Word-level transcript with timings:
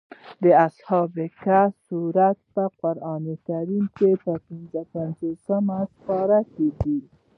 د 0.43 0.45
اصحاب 0.67 1.11
کهف 1.41 1.73
سورت 1.87 2.37
د 2.55 2.57
قران 2.79 3.25
په 3.95 4.07
پنځلسمه 4.89 5.79
سېپاره 5.89 6.39
کې 6.53 6.67
دی. 6.79 6.97